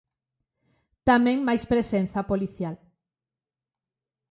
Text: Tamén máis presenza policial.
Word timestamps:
Tamén 1.09 1.37
máis 1.47 1.63
presenza 1.71 2.21
policial. 2.31 2.75